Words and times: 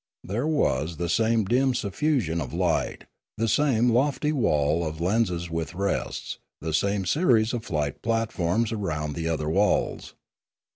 There 0.23 0.47
was 0.47 0.97
the 0.97 1.09
same 1.09 1.45
dim 1.45 1.75
suffusion 1.75 2.41
of 2.41 2.55
light, 2.55 3.03
the 3.37 3.47
same 3.47 3.89
lofty 3.91 4.31
wall 4.31 4.83
of 4.83 4.99
lenses 4.99 5.47
with 5.51 5.75
rests, 5.75 6.39
the 6.59 6.73
same 6.73 7.05
series 7.05 7.53
of 7.53 7.63
flight 7.65 8.01
platforms 8.01 8.73
round 8.73 9.13
the 9.13 9.27
other 9.29 9.47
walls. 9.47 10.15